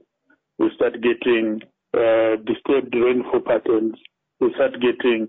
You 0.57 0.69
start 0.75 0.93
getting 1.01 1.61
uh, 1.93 2.35
disturbed 2.45 2.93
rainfall 2.93 3.41
patterns. 3.41 3.95
We 4.39 4.53
start 4.55 4.73
getting 4.81 5.27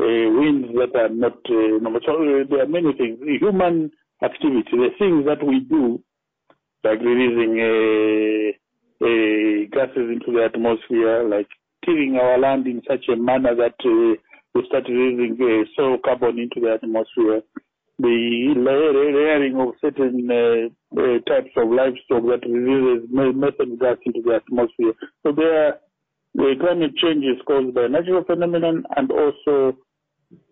uh, 0.00 0.28
winds 0.38 0.68
that 0.74 0.94
are 0.98 1.08
not 1.08 1.38
uh, 1.48 1.78
normal. 1.80 2.00
So 2.04 2.12
uh, 2.14 2.44
there 2.48 2.62
are 2.62 2.68
many 2.68 2.92
things. 2.94 3.18
Human 3.40 3.90
activity, 4.22 4.70
the 4.72 4.88
things 4.98 5.24
that 5.26 5.44
we 5.44 5.60
do, 5.60 6.02
like 6.84 7.00
releasing 7.00 7.58
uh, 7.60 8.52
uh, 9.04 9.66
gases 9.72 10.10
into 10.10 10.32
the 10.32 10.44
atmosphere, 10.44 11.28
like 11.28 11.48
tilling 11.84 12.18
our 12.20 12.38
land 12.38 12.66
in 12.66 12.82
such 12.88 13.06
a 13.08 13.16
manner 13.16 13.54
that 13.54 13.74
uh, 13.84 14.14
we 14.54 14.66
start 14.66 14.84
releasing 14.88 15.36
soil 15.76 15.98
carbon 16.04 16.38
into 16.38 16.60
the 16.60 16.72
atmosphere. 16.74 17.42
The 17.98 18.54
layer- 18.56 19.12
layering 19.12 19.56
of 19.60 19.74
certain 19.80 20.26
types 21.28 21.50
of 21.56 21.68
livestock 21.70 22.22
that 22.26 22.42
releases 22.48 23.08
methane 23.10 23.78
gas 23.78 23.98
into 24.04 24.22
the 24.22 24.40
atmosphere. 24.42 24.92
So 25.22 25.32
there 25.32 25.68
are 25.68 25.74
the 26.34 26.54
climate 26.60 26.96
change 26.96 27.24
is 27.24 27.40
caused 27.46 27.74
by 27.74 27.86
natural 27.88 28.24
phenomenon 28.24 28.84
and 28.96 29.10
also 29.10 29.76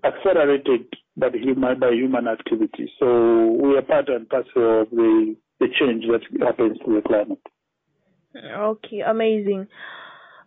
accelerated 0.04 0.86
by 1.16 1.28
human 1.32 1.78
by 1.78 1.90
human 1.90 2.28
activity. 2.28 2.90
So 2.98 3.56
we 3.60 3.76
are 3.76 3.82
part 3.82 4.08
and 4.08 4.28
parcel 4.28 4.82
of 4.82 4.90
the, 4.90 5.36
the 5.58 5.66
change 5.78 6.04
that 6.08 6.20
happens 6.44 6.78
to 6.84 6.94
the 6.94 7.02
climate. 7.06 7.40
Okay, 8.36 9.00
amazing. 9.00 9.66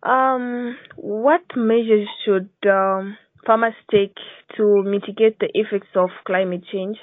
Um, 0.04 0.78
what 0.96 1.41
measures 1.56 2.08
should 2.26 2.50
um, 2.69 3.17
farmers 3.46 3.74
take 3.91 4.15
to 4.58 4.84
mitigate 4.84 5.39
the 5.39 5.50
effects 5.54 5.89
of 5.96 6.10
climate 6.26 6.63
change? 6.72 6.98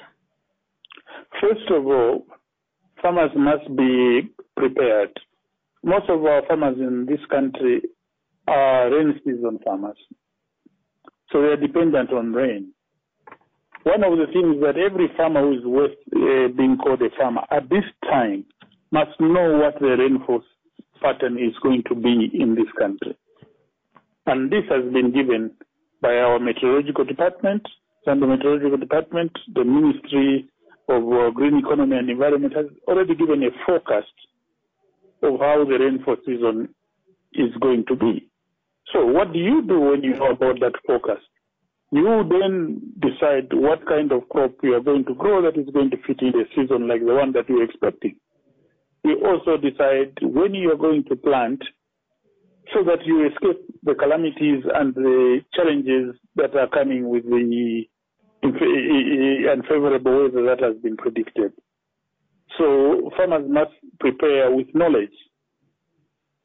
First 1.41 1.69
of 1.69 1.85
all, 1.85 2.25
farmers 3.01 3.31
must 3.35 3.75
be 3.75 4.21
prepared. 4.55 5.19
Most 5.83 6.09
of 6.09 6.23
our 6.23 6.43
farmers 6.47 6.77
in 6.77 7.05
this 7.07 7.19
country 7.29 7.81
rain 8.55 9.19
season 9.23 9.59
farmers. 9.63 9.97
So 11.31 11.41
they 11.41 11.47
are 11.47 11.57
dependent 11.57 12.11
on 12.11 12.33
rain. 12.33 12.73
One 13.83 14.03
of 14.03 14.17
the 14.17 14.27
things 14.27 14.61
that 14.61 14.77
every 14.77 15.09
farmer 15.17 15.41
who 15.41 15.57
is 15.57 15.65
worth 15.65 15.97
uh, 16.13 16.53
being 16.55 16.77
called 16.77 17.01
a 17.01 17.09
farmer 17.17 17.41
at 17.49 17.69
this 17.69 17.85
time 18.03 18.45
must 18.91 19.19
know 19.19 19.57
what 19.57 19.79
the 19.79 19.95
rainfall 19.97 20.43
pattern 21.01 21.37
is 21.37 21.55
going 21.63 21.83
to 21.87 21.95
be 21.95 22.29
in 22.33 22.55
this 22.55 22.71
country. 22.77 23.17
And 24.27 24.51
this 24.51 24.63
has 24.69 24.83
been 24.93 25.11
given 25.11 25.51
by 26.01 26.15
our 26.17 26.39
meteorological 26.39 27.05
department, 27.05 27.65
and 28.05 28.21
the 28.21 28.27
meteorological 28.27 28.77
department, 28.77 29.31
the 29.53 29.63
Ministry 29.63 30.47
of 30.89 31.03
uh, 31.03 31.29
Green 31.31 31.57
Economy 31.57 31.97
and 31.97 32.09
Environment 32.09 32.53
has 32.55 32.65
already 32.87 33.15
given 33.15 33.43
a 33.43 33.49
forecast 33.65 34.13
of 35.23 35.39
how 35.39 35.65
the 35.65 35.77
rainfall 35.79 36.17
season 36.25 36.69
is 37.33 37.51
going 37.61 37.85
to 37.87 37.95
be. 37.95 38.30
So 38.93 39.05
what 39.05 39.33
do 39.33 39.39
you 39.39 39.61
do 39.67 39.79
when 39.79 40.03
you 40.03 40.15
know 40.15 40.31
about 40.31 40.59
that 40.59 40.73
forecast? 40.85 41.25
You 41.91 42.23
then 42.29 42.81
decide 42.99 43.49
what 43.51 43.85
kind 43.85 44.11
of 44.11 44.27
crop 44.29 44.55
you 44.63 44.75
are 44.75 44.81
going 44.81 45.05
to 45.05 45.13
grow 45.15 45.41
that 45.41 45.59
is 45.59 45.69
going 45.73 45.91
to 45.91 45.97
fit 46.07 46.21
in 46.21 46.29
a 46.39 46.45
season 46.55 46.87
like 46.87 47.01
the 47.05 47.13
one 47.13 47.33
that 47.33 47.49
you're 47.49 47.63
expecting. 47.63 48.15
You 49.03 49.21
also 49.25 49.57
decide 49.57 50.17
when 50.21 50.53
you 50.53 50.71
are 50.71 50.77
going 50.77 51.03
to 51.09 51.15
plant 51.15 51.61
so 52.73 52.83
that 52.83 53.05
you 53.05 53.27
escape 53.27 53.59
the 53.83 53.95
calamities 53.95 54.63
and 54.73 54.93
the 54.93 55.41
challenges 55.53 56.15
that 56.35 56.55
are 56.55 56.69
coming 56.69 57.09
with 57.09 57.23
the 57.25 57.83
unf- 58.43 59.51
unfavorable 59.51 60.23
weather 60.23 60.45
that 60.45 60.63
has 60.63 60.77
been 60.81 60.95
predicted. 60.95 61.51
So 62.57 63.11
farmers 63.17 63.49
must 63.49 63.71
prepare 63.99 64.51
with 64.51 64.67
knowledge. 64.73 65.13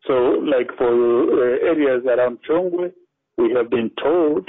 So, 0.07 0.13
like 0.45 0.69
for 0.79 0.93
uh, 0.93 1.67
areas 1.67 2.05
around 2.07 2.39
Chongwe, 2.49 2.93
we 3.39 3.53
have 3.55 3.71
been 3.71 3.91
told 4.03 4.49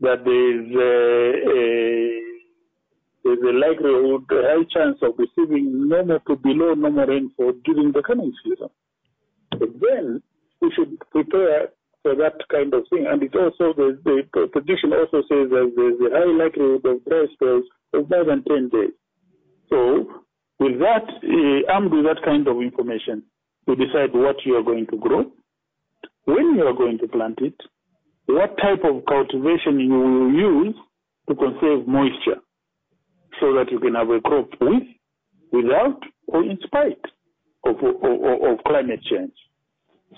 that 0.00 0.24
there's 0.24 0.70
a, 0.74 1.50
a 1.50 2.20
there's 3.22 3.38
a 3.42 3.56
likelihood, 3.56 4.24
a 4.32 4.42
high 4.42 4.64
chance 4.72 4.98
of 5.02 5.14
receiving 5.18 5.88
normal 5.88 6.18
to 6.26 6.36
below 6.36 6.74
normal 6.74 7.06
rainfall 7.06 7.52
during 7.64 7.92
the 7.92 8.02
coming 8.02 8.32
season. 8.42 8.68
But 9.50 9.68
then 9.80 10.22
we 10.60 10.72
should 10.74 10.98
prepare 11.10 11.68
for 12.02 12.14
that 12.16 12.40
kind 12.50 12.72
of 12.72 12.84
thing. 12.88 13.06
And 13.08 13.22
it 13.22 13.34
also, 13.36 13.74
the, 13.76 13.98
the 14.04 14.48
prediction 14.52 14.92
also 14.92 15.20
says 15.28 15.50
that 15.50 15.72
there's 15.76 16.00
a 16.00 16.16
high 16.16 16.44
likelihood 16.44 16.86
of 16.86 17.04
dry 17.04 17.26
spells 17.34 17.64
of 17.92 18.08
more 18.08 18.24
than 18.24 18.42
10 18.44 18.70
days. 18.70 18.96
So 19.68 20.24
with 20.58 20.78
that, 20.80 21.04
uh, 21.06 21.72
armed 21.72 21.92
with 21.92 22.04
that 22.06 22.24
kind 22.24 22.48
of 22.48 22.62
information, 22.62 23.22
you 23.66 23.76
decide 23.76 24.12
what 24.12 24.36
you 24.44 24.56
are 24.56 24.62
going 24.62 24.86
to 24.88 24.96
grow, 24.96 25.24
when 26.24 26.54
you 26.54 26.66
are 26.66 26.74
going 26.74 26.98
to 26.98 27.08
plant 27.08 27.38
it, 27.40 27.54
what 28.26 28.56
type 28.58 28.84
of 28.84 29.04
cultivation 29.06 29.80
you 29.80 29.90
will 29.90 30.32
use 30.32 30.74
to 31.28 31.34
conserve 31.34 31.86
moisture 31.86 32.40
so 33.40 33.54
that 33.54 33.70
you 33.70 33.78
can 33.80 33.94
have 33.94 34.10
a 34.10 34.20
crop 34.20 34.48
with, 34.60 34.82
without, 35.52 36.00
or 36.26 36.42
in 36.42 36.58
spite 36.64 37.04
of, 37.64 37.76
of, 37.76 37.94
of 38.04 38.64
climate 38.66 39.00
change. 39.10 39.32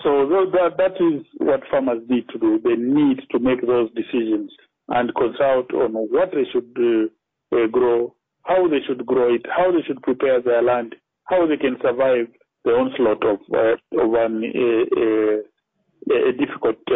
So 0.01 0.27
that, 0.27 0.77
that 0.77 0.95
is 0.99 1.25
what 1.37 1.61
farmers 1.69 2.01
need 2.09 2.27
to 2.29 2.39
do. 2.39 2.59
They 2.63 2.75
need 2.75 3.21
to 3.31 3.39
make 3.39 3.65
those 3.65 3.89
decisions 3.93 4.51
and 4.89 5.13
consult 5.15 5.71
on 5.73 5.93
what 5.93 6.31
they 6.31 6.45
should 6.51 6.75
uh, 6.77 7.55
uh, 7.55 7.67
grow, 7.67 8.15
how 8.43 8.67
they 8.67 8.79
should 8.87 9.05
grow 9.05 9.33
it, 9.33 9.45
how 9.55 9.71
they 9.71 9.83
should 9.85 10.01
prepare 10.01 10.41
their 10.41 10.61
land, 10.61 10.95
how 11.25 11.45
they 11.47 11.57
can 11.57 11.77
survive 11.81 12.27
the 12.65 12.71
onslaught 12.71 13.23
of, 13.25 13.39
uh, 13.53 14.01
of 14.01 14.13
an, 14.13 14.43
uh, 14.43 15.01
uh, 15.01 16.29
a 16.29 16.31
difficult 16.33 16.77
uh, 16.91 16.95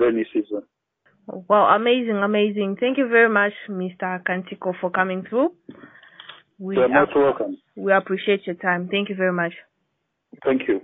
rainy 0.00 0.26
season. 0.32 0.62
Wow, 1.26 1.74
amazing, 1.74 2.16
amazing. 2.16 2.76
Thank 2.78 2.98
you 2.98 3.08
very 3.08 3.28
much, 3.28 3.52
Mr. 3.68 4.22
Kantiko, 4.22 4.72
for 4.80 4.90
coming 4.90 5.24
through. 5.28 5.54
We, 6.58 6.76
You're 6.76 6.88
most 6.88 7.10
ap- 7.10 7.16
welcome. 7.16 7.58
we 7.76 7.92
appreciate 7.92 8.46
your 8.46 8.54
time. 8.56 8.88
Thank 8.88 9.08
you 9.08 9.16
very 9.16 9.32
much. 9.32 9.52
Thank 10.44 10.62
you. 10.68 10.82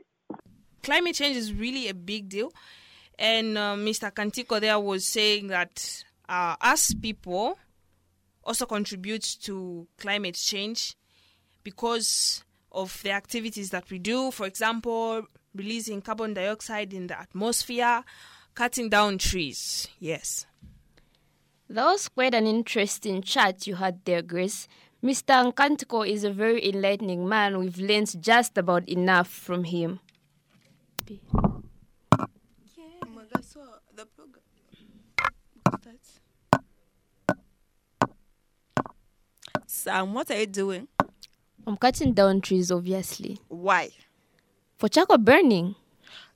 climate 0.82 1.14
change 1.14 1.36
is 1.36 1.52
really 1.52 1.88
a 1.88 1.94
big 1.94 2.28
deal. 2.28 2.52
And 3.18 3.56
uh, 3.56 3.74
Mr. 3.76 4.12
Kantiko 4.12 4.60
there 4.60 4.78
was 4.80 5.06
saying 5.06 5.48
that 5.48 6.04
uh, 6.28 6.56
us 6.60 6.92
people 6.94 7.58
also 8.44 8.66
contribute 8.66 9.22
to 9.42 9.86
climate 9.98 10.34
change 10.34 10.96
because 11.62 12.42
of 12.72 13.00
the 13.02 13.10
activities 13.10 13.70
that 13.70 13.90
we 13.90 13.98
do. 13.98 14.30
For 14.30 14.46
example, 14.46 15.26
releasing 15.54 16.02
carbon 16.02 16.34
dioxide 16.34 16.92
in 16.92 17.06
the 17.06 17.18
atmosphere, 17.18 18.04
cutting 18.54 18.88
down 18.88 19.18
trees. 19.18 19.88
Yes. 19.98 20.46
That 21.68 21.84
was 21.84 22.08
quite 22.08 22.34
an 22.34 22.46
interesting 22.46 23.22
chat 23.22 23.66
you 23.66 23.76
had 23.76 24.04
there, 24.04 24.22
Grace. 24.22 24.68
Mr. 25.02 25.52
Nkantiko 25.52 26.08
is 26.08 26.22
a 26.22 26.30
very 26.30 26.68
enlightening 26.68 27.28
man. 27.28 27.58
We've 27.58 27.78
learned 27.78 28.22
just 28.22 28.56
about 28.56 28.88
enough 28.88 29.28
from 29.28 29.64
him. 29.64 30.00
Sam, 39.66 40.14
what 40.14 40.30
are 40.30 40.38
you 40.38 40.46
doing? 40.46 40.86
I'm 41.66 41.76
cutting 41.76 42.12
down 42.12 42.40
trees, 42.40 42.70
obviously. 42.70 43.38
Why? 43.48 43.90
For 44.78 44.88
charcoal 44.88 45.18
burning. 45.18 45.76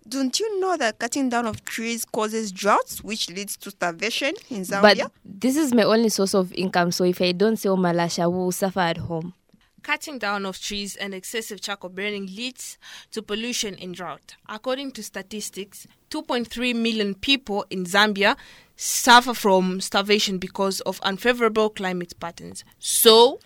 Don't 0.09 0.39
you 0.39 0.61
know 0.61 0.77
that 0.77 1.01
cutting 1.01 1.29
down 1.29 1.47
of 1.47 1.65
trees 1.65 2.05
causes 2.05 2.53
droughts, 2.53 3.03
which 3.03 3.29
leads 3.29 3.57
to 3.57 3.73
starvation 3.73 4.35
in 4.51 4.62
Zambia? 4.62 4.83
But 5.03 5.12
this 5.25 5.57
is 5.57 5.75
my 5.75 5.83
only 5.83 6.11
source 6.11 6.33
of 6.33 6.53
income, 6.53 6.93
so 6.93 7.03
if 7.03 7.21
I 7.21 7.33
don't 7.33 7.57
sell 7.57 7.77
Malasha, 7.77 8.31
we 8.31 8.39
will 8.39 8.53
suffer 8.53 8.81
at 8.81 8.99
home. 8.99 9.35
Cutting 9.83 10.19
down 10.19 10.47
of 10.47 10.61
trees 10.61 10.95
and 10.95 11.12
excessive 11.12 11.61
charcoal 11.61 11.91
burning 11.91 12.27
leads 12.27 12.79
to 13.12 13.23
pollution 13.23 13.77
and 13.81 13.95
drought. 13.95 14.37
According 14.49 14.93
to 14.93 15.03
statistics, 15.03 15.89
2.3 16.11 16.75
million 16.75 17.15
people 17.17 17.65
in 17.71 17.85
Zambia 17.85 18.37
suffer 18.77 19.35
from 19.35 19.81
starvation 19.81 20.39
because 20.39 20.81
of 20.83 21.01
unfavorable 21.03 21.71
climate 21.71 22.15
patterns. 22.21 22.65
So, 22.79 23.41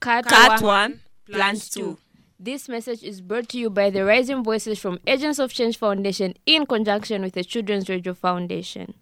Cut, 0.00 0.26
cut 0.26 0.60
one, 0.60 0.62
one, 0.62 1.00
plant 1.30 1.70
two. 1.72 1.98
This 2.38 2.68
message 2.68 3.02
is 3.02 3.20
brought 3.20 3.48
to 3.50 3.58
you 3.58 3.70
by 3.70 3.90
the 3.90 4.04
Rising 4.04 4.42
Voices 4.42 4.78
from 4.78 4.98
Agents 5.06 5.38
of 5.38 5.52
Change 5.52 5.78
Foundation 5.78 6.34
in 6.46 6.66
conjunction 6.66 7.22
with 7.22 7.34
the 7.34 7.44
Children's 7.44 7.88
Radio 7.88 8.12
Foundation. 8.12 8.94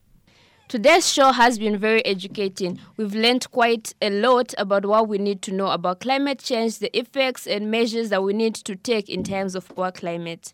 Today's 0.68 1.12
show 1.12 1.32
has 1.32 1.58
been 1.58 1.76
very 1.76 2.04
educating. 2.04 2.78
We've 2.96 3.14
learned 3.14 3.50
quite 3.50 3.94
a 4.00 4.11
lot 4.11 4.54
about 4.58 4.87
what 4.87 5.08
we 5.08 5.18
need 5.18 5.42
to 5.42 5.52
know 5.52 5.68
about 5.68 6.00
climate 6.00 6.38
change, 6.38 6.78
the 6.78 6.96
effects 6.96 7.46
and 7.46 7.70
measures 7.70 8.11
that 8.11 8.22
we 8.22 8.32
need 8.32 8.54
to 8.54 8.76
take 8.76 9.08
in 9.08 9.24
terms 9.24 9.54
of 9.54 9.68
poor 9.68 9.90
climate. 9.90 10.52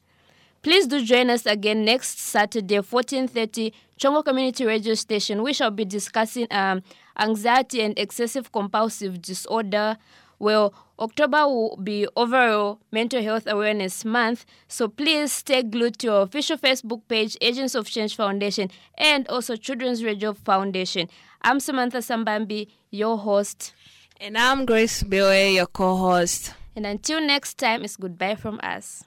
Please 0.63 0.87
do 0.87 1.05
join 1.05 1.31
us 1.31 1.47
again 1.47 1.85
next 1.85 2.19
Saturday, 2.19 2.79
14:30, 2.79 3.73
Chongwe 4.01 4.25
Community 4.25 4.65
Radio 4.65 4.95
Station. 4.95 5.43
We 5.43 5.53
shall 5.53 5.71
be 5.71 5.85
discussing 5.85 6.49
um, 6.51 6.83
anxiety 7.19 7.83
and 7.83 7.97
obsessive 7.99 8.51
compulsive 8.51 9.23
disorder. 9.23 9.99
Well, 10.41 10.75
October 10.99 11.47
will 11.47 11.77
be 11.77 12.09
overall 12.17 12.81
Mental 12.91 13.23
Health 13.23 13.47
Awareness 13.47 14.05
Month, 14.05 14.45
so 14.67 14.89
please 14.89 15.33
stay 15.33 15.63
glued 15.63 15.99
to 16.01 16.09
our 16.13 16.23
official 16.23 16.57
Facebook 16.59 17.03
page, 17.09 17.37
Agents 17.41 17.77
of 17.77 17.87
Change 17.89 18.17
Foundation, 18.17 18.69
and 18.97 19.27
also 19.29 19.55
Children's 19.55 20.03
Radio 20.03 20.33
Foundation. 20.33 21.09
I'm 21.43 21.61
Samantha 21.61 21.99
Sambambi, 21.99 22.67
your 22.91 23.17
host. 23.17 23.75
And 24.21 24.37
I'm 24.37 24.67
Grace 24.67 25.05
Bill, 25.05 25.33
your 25.51 25.67
co 25.67 25.97
host. 25.97 26.55
And 26.75 26.85
until 26.85 27.21
next 27.21 27.59
time, 27.59 27.85
it's 27.85 27.97
goodbye 27.97 28.35
from 28.35 28.59
us. 28.63 29.05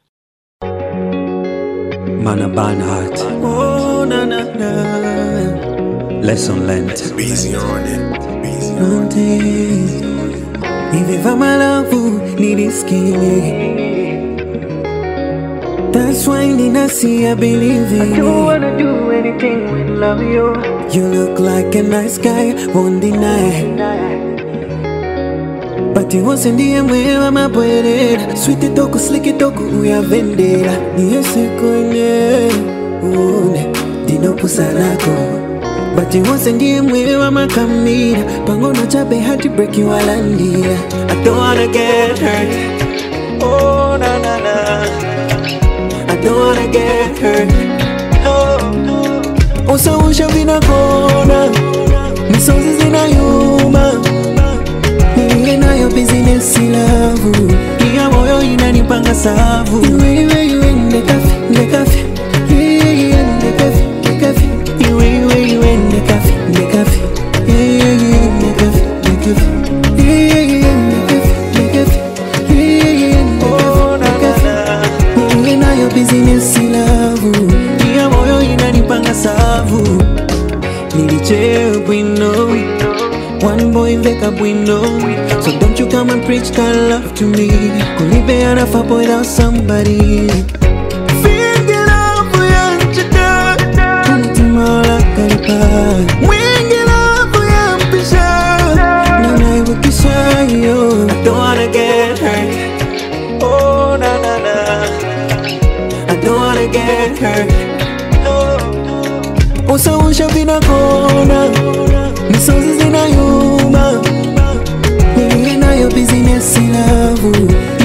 Man 0.62 2.40
a 2.40 2.48
Barnhart. 2.48 3.20
Oh, 3.20 4.06
na 4.06 4.24
na 4.24 4.44
na. 4.44 6.22
Lesson 6.22 6.68
learned. 6.68 6.90
Busy 7.18 7.56
on 7.56 7.84
it. 7.84 8.42
Busy 8.42 8.74
on 8.78 9.10
it. 9.12 10.11
Viveva 10.92 11.36
malavu 11.36 12.20
nilisikie. 12.40 13.14
That's 15.92 16.28
why 16.28 16.46
Ninasi 16.48 17.28
I 17.28 17.36
believe 17.36 17.92
in 17.94 18.14
I 18.14 18.18
don't 18.18 18.46
wanna 18.46 18.78
do 18.78 19.12
anything 19.12 19.72
when 19.72 20.00
love 20.00 20.22
you. 20.22 20.56
You 20.92 21.08
look 21.08 21.40
like 21.40 21.76
a 21.76 21.84
nice 21.84 22.18
guy, 22.18 22.54
won't 22.74 23.02
deny. 23.02 23.52
But 25.94 26.14
it 26.14 26.24
wasn't 26.24 26.58
the 26.58 26.82
mwema 26.82 27.32
mabwerera 27.32 28.36
Sweet 28.36 28.76
toku 28.76 29.00
slick 29.00 29.26
itoko, 29.26 29.64
uyavendera 29.64 30.72
Niye 30.98 31.24
sekwenye, 31.24 32.50
une, 33.04 33.66
dinopusanako 34.06 35.41
Bati 35.96 36.22
wose 36.22 36.52
ndiye 36.52 36.82
mwewe 36.82 37.16
wa 37.16 37.32
makamira 37.32 38.20
Pangono 38.48 38.86
chape 38.88 39.20
heartbreak 39.20 39.78
you 39.78 39.90
walandia 39.90 40.78
I 41.10 41.24
don't 41.24 41.38
wanna 41.38 41.68
get 41.68 42.20
hurt. 42.20 43.44
Oh 43.44 43.98
na 43.98 44.18
na 44.20 44.38
na. 44.38 44.86
I 46.08 46.16
don't 46.24 46.40
wanna 46.40 46.68
get 46.72 47.20
hurt. 47.20 47.50
Oh. 48.26 49.74
Usausha 49.74 50.28
vinakona 50.28 51.50
Misozi 52.32 52.74
zinayuma 52.84 53.94
Inge 55.18 55.58
nayo 55.58 55.90
business 55.90 56.58
ilavu 56.58 57.54
Kia 57.78 58.10
moyo 58.10 58.42
inanipanga 58.42 59.16
savu. 59.16 59.86
Iwe 59.86 60.16
iwe 60.16 60.46
iwe 60.48 60.72
ndekafi 60.72 61.36
ndekafi 61.50 62.06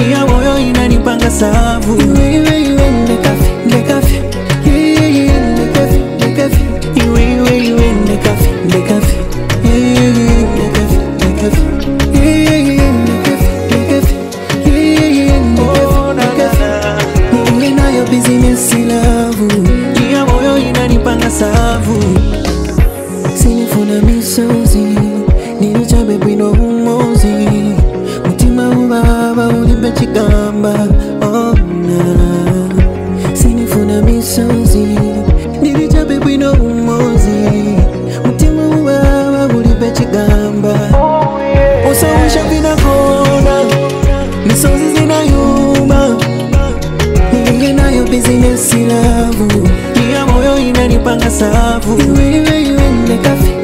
Iya 0.07 0.25
moyo 0.25 0.59
inanipanga 0.59 1.31
savu 1.31 1.95
panga 51.07 51.29
savu 51.39 51.93
iwe 52.07 52.25
iwe 52.37 52.55
iwe 52.69 52.85
ndekafika 53.03 53.56